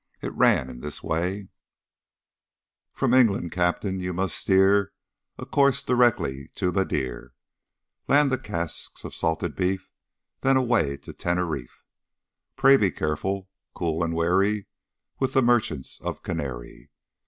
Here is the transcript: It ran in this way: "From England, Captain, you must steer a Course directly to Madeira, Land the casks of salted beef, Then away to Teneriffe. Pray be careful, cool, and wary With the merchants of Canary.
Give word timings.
It 0.19 0.33
ran 0.33 0.67
in 0.67 0.79
this 0.79 1.03
way: 1.03 1.49
"From 2.91 3.13
England, 3.13 3.51
Captain, 3.51 3.99
you 3.99 4.13
must 4.13 4.35
steer 4.35 4.93
a 5.37 5.45
Course 5.45 5.83
directly 5.83 6.47
to 6.55 6.71
Madeira, 6.71 7.29
Land 8.07 8.31
the 8.31 8.39
casks 8.39 9.03
of 9.03 9.13
salted 9.13 9.55
beef, 9.55 9.91
Then 10.39 10.57
away 10.57 10.97
to 10.97 11.13
Teneriffe. 11.13 11.85
Pray 12.55 12.77
be 12.77 12.89
careful, 12.89 13.47
cool, 13.75 14.03
and 14.03 14.15
wary 14.15 14.65
With 15.19 15.33
the 15.33 15.43
merchants 15.43 16.01
of 16.01 16.23
Canary. 16.23 16.89